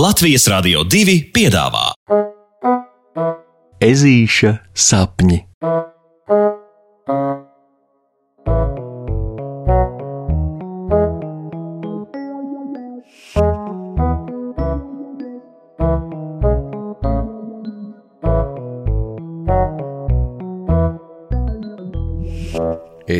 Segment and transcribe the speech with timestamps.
[0.00, 1.90] Latvijas Rādio 2 piedāvā
[3.84, 5.36] Ezīša sapņi.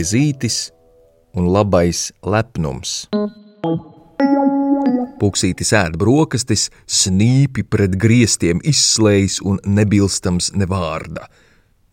[0.01, 0.63] Ezītis
[1.37, 3.03] un labais lepnums.
[5.21, 11.29] Puksītis ēd brokastis, snīpi pret griestiem izslējas un nebilstams ne vārda.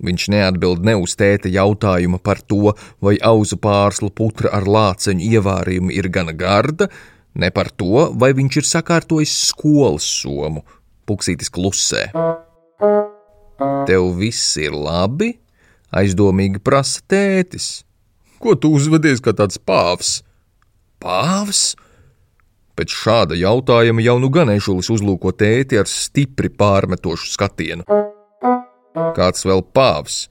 [0.03, 5.95] Viņš neatbild ne uz tēta jautājuma par to, vai auzu pārslu putra ar lāceņu ievārījumu
[5.97, 6.87] ir gana garda,
[7.35, 10.63] ne par to, vai viņš ir sakārtojis skolas somu.
[11.09, 12.07] Puksītis klusē.
[13.87, 15.33] Tev viss ir labi?
[15.91, 17.83] aizdomīgi prasa tētis.
[18.41, 20.21] Ko tu uzvedies kā tāds pāvs?
[21.01, 21.75] Pāvs?
[22.77, 27.85] Pēc šāda jautājuma jau nu gan ežulis uzlūko tēti ar stipri pārmetošu skatienu.
[29.17, 30.27] Kāds vēl pāvs?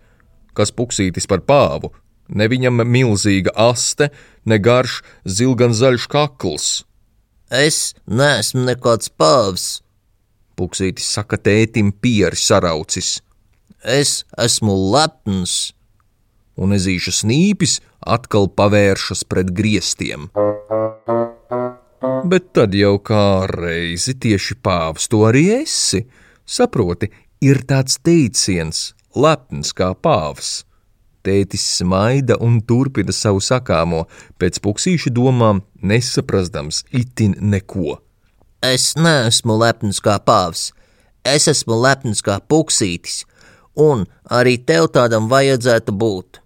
[0.55, 1.91] Kas puksītis par pāvu?
[2.28, 4.12] Ne viņam milzīga aste,
[4.47, 6.69] ne garš zilgan zaļš kakls.
[7.50, 9.67] Es neesmu nekāds pāvs.
[10.58, 13.20] Puksītis saka tētim pieri saraucis.
[13.83, 15.74] Es esmu lepns.
[16.56, 20.30] Un ezīša snīpis atkal pavēršas pret griestiem.
[22.26, 26.04] Bet tad jau kā reizi tieši pāvs to arī esi.
[26.46, 27.10] Saproti,
[27.42, 30.64] ir tāds teiciens, lepns kā pāvs.
[31.27, 34.04] Tētis smaida un turpina savu sakāmo,
[34.38, 37.98] pēc puksīša domām nesaprastams itin neko.
[38.62, 40.70] Es neesmu lepns kā pāvs,
[41.27, 43.24] es esmu lepns kā puksītis,
[43.74, 46.40] un arī tev tādam vajadzētu būt.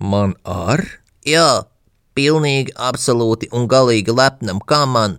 [0.00, 0.84] Man ar?
[1.26, 1.66] Jā,
[2.20, 5.18] pilnīgi, absolūti un galīgi lepnam kā man,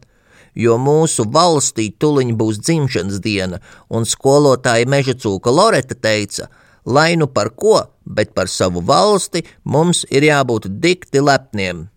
[0.56, 6.50] jo mūsu valstī tuliņ būs dzimšanas diena, un skolotāja meža cūka Loreta teica,
[6.86, 11.88] lai nu par ko, bet par savu valsti mums ir jābūt dikti lepniem.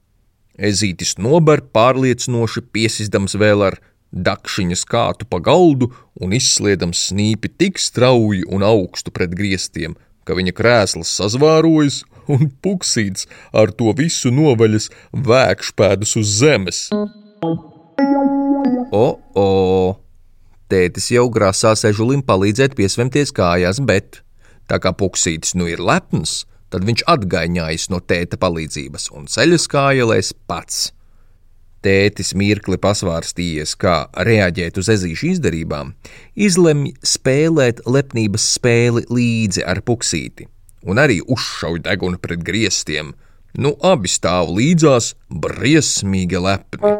[0.55, 3.81] Ezītis nober pārliecinoši piesistams vēl ar
[4.15, 5.91] dakšiņa skātu pa galdu
[6.23, 13.29] un izsliedams snīpi tik strauji un augstu pret griestiem, ka viņa krēsls sazvārojas un puksīts
[13.53, 16.81] ar to visu noveļas vēkšpēdus uz zemes.
[18.95, 19.49] O, o!
[20.73, 24.23] Tētis jau grasās ežulim palīdzēt piesvemties kājās, bet
[24.71, 30.33] tā kā puksītis nu ir lepns, tad viņš atgaiņājas no tēta palīdzības un ceļas kājelēs
[30.49, 30.89] pats.
[31.85, 35.93] Tētis mirkli pasvārstījies, kā reaģēt uz ezīšu izdarībām,
[36.33, 40.49] izlemj spēlēt lepnības spēli līdzi ar puksīti
[40.85, 43.15] un arī uzšauj degunu pret griestiem.
[43.55, 46.95] Nu, abi stāv līdzās, briesmīgi lepni.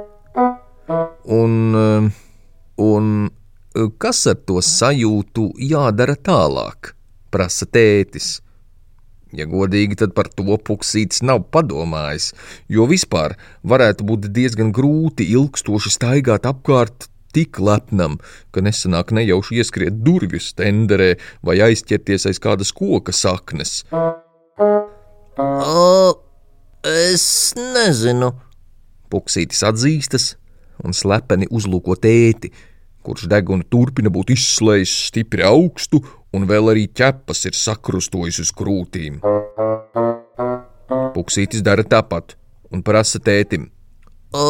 [1.25, 2.11] Un, eh,
[2.83, 6.95] un eh, kas ar to sajūtu jādara tālāk?
[7.35, 8.39] prasa tētis.
[9.35, 12.31] Ja godīgi, tad par to puksītis nav padomājis,
[12.71, 13.35] jo vispār
[13.67, 18.19] varētu būt diezgan grūti ilgstoši staigāt apkārt tik lepnam,
[18.55, 21.15] ka nesanāk nejauši ieskriet durvju stenderē
[21.47, 23.83] vai aizķerties aiz kādas koka saknes.
[25.39, 26.15] O,
[26.87, 27.27] es
[27.59, 28.33] nezinu,
[29.11, 30.33] Puksītis atzīstas
[30.83, 32.51] un slepeni uzlūko tēti,
[33.05, 36.01] kurš degunu turpina būt izslēdzis stipri augstu,
[36.35, 39.21] un vēl arī ķepas ir sakrustojis uz krūtīm.
[41.15, 42.35] Puksītis dara tāpat
[42.75, 43.69] un prasa tētim:
[44.35, 44.47] O,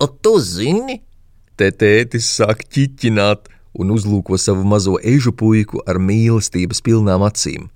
[0.00, 0.98] o tu zini?
[1.60, 7.66] Te tētis sāk ķiķināt un uzlūko savu mazo ežu puiku ar mīlestības pilnām acīm.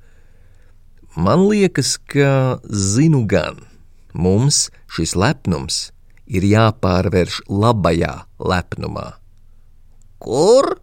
[1.21, 3.59] Man liekas, ka zinu gan,
[4.17, 5.83] mums šis lepnums
[6.25, 9.05] ir jāpārvērš labajā lepnumā.
[10.17, 10.79] Kur?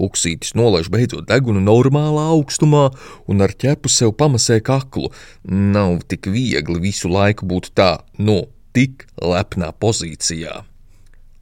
[0.00, 2.86] Uksītis nolaiž beidzot degunu normālā augstumā
[3.28, 5.12] un ar ķepu sev pamasē kaklu.
[5.44, 10.62] Nav tik viegli visu laiku būt tā, no tik lepnā pozīcijā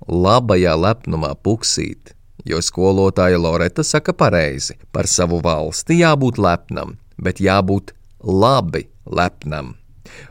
[0.07, 2.15] labajā lepnumā puksīt,
[2.47, 7.93] jo skolotāja Loreta saka pareizi, par savu valsti jābūt lepnam, bet jābūt
[8.23, 9.75] labi lepnam,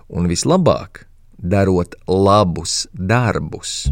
[0.07, 1.05] un vislabāk
[1.37, 3.85] darot labus darbus.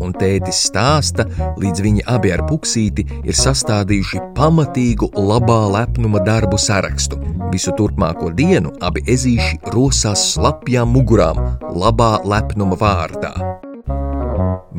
[0.00, 1.26] Un tētis stāsta,
[1.60, 7.20] līdz viņi abi ar puksīti ir sastādījuši pamatīgu labā lepnuma darbu sarakstu.
[7.52, 11.42] Visu turpmāko dienu abi ezīši rosās slapjām mugurām
[11.76, 13.34] labā lepnuma vārdā.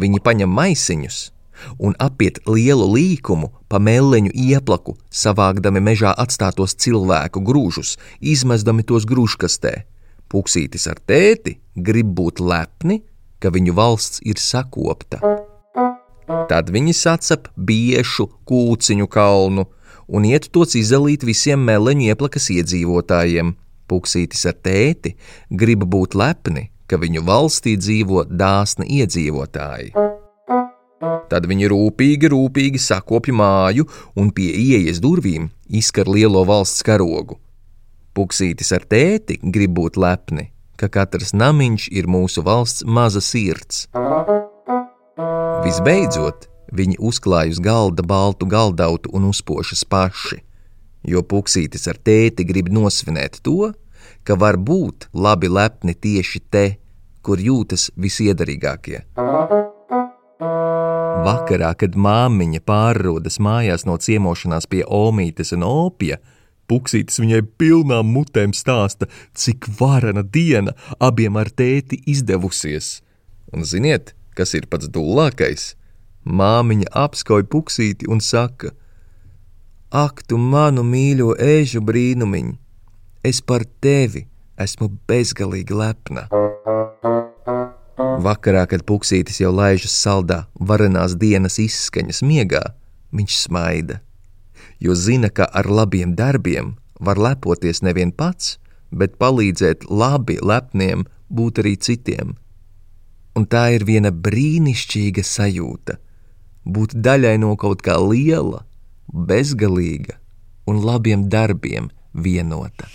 [0.02, 1.20] Viņi paņem maisiņus
[1.78, 9.84] un apiet lielu līkumu pa mēleņu ieplaku, savākdami mežā atstātos cilvēku grūžus, izmestami tos grūžkastē.
[10.32, 13.02] Puksītis ar tēti grib būt lepni,
[13.42, 15.20] ka viņu valsts ir sakopta.
[16.48, 19.68] Tad viņi sacep biešu kūciņu kalnu
[20.08, 23.56] un iet to izdalīt visiem meleņu ieplakas iedzīvotājiem.
[23.92, 25.18] Puksītis ar tēti
[25.52, 29.94] grib būt lepni, ka viņu valstī dzīvo dāsni iedzīvotāji.
[31.32, 33.86] Tad viņi rūpīgi, rūpīgi sakopja māju
[34.20, 37.40] un pie ieejas durvīm izkar lielo valsts karogu.
[38.12, 43.86] Puksītis ar tēti grib būt lepni, ka katrs namiņš ir mūsu valsts maza sirds.
[45.64, 50.42] Visbeidzot, viņi uzklāj uz galda baltu galdautu un uzpošas paši,
[51.08, 53.72] jo puksītis ar tēti grib nosvinēt to,
[54.28, 56.66] ka var būt labi lepni tieši te,
[57.22, 59.04] kur jūtas visiedarīgākie.
[61.22, 66.18] Vakarā, kad māmiņa pārrodas mājās no ciemošanās pie Omītes un Opija,
[66.72, 70.72] Puksītis viņai pilnām mutēm stāsta, cik varana diena
[71.04, 73.02] abiem ar tēti izdevusies.
[73.52, 75.74] Un ziniet, kas ir pats dūlākais?
[76.24, 78.72] Māmiņa apskauj puksīti un saka:
[79.92, 82.56] Ak, tu manu mīļo ežu brīnumiņu,
[83.28, 86.28] es par tevi esmu bezgalīgi lepna.
[88.22, 92.64] Vakarā, kad puksītis jau laižas saldā, varenās dienas izskaņas miegā,
[93.16, 94.02] viņš smaida
[94.82, 98.58] jo zina, ka ar labiem darbiem var lepoties nevien pats,
[98.92, 102.36] bet palīdzēt labi lepniem būt arī citiem.
[103.38, 105.98] Un tā ir viena brīnišķīga sajūta-
[106.76, 108.66] būt daļai no kaut kā liela,
[109.08, 110.18] bezgalīga
[110.68, 112.90] un labiem darbiem vienota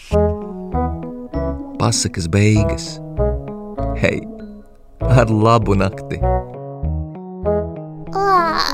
[1.87, 2.99] pasakas beigas.
[4.03, 4.19] Hei,
[5.07, 6.19] ar labu nakti!
[8.11, 8.66] Lā.